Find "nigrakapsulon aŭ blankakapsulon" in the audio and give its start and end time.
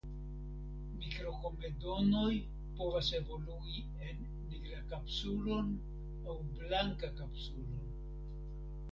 4.53-7.85